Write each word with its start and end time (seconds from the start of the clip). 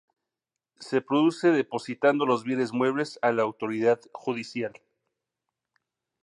Se 0.79 0.99
produce 0.99 1.49
depositando 1.49 2.25
los 2.25 2.43
bienes 2.43 2.73
muebles 2.73 3.19
a 3.21 3.31
la 3.31 3.43
autoridad 3.43 3.99
judicial. 4.13 4.73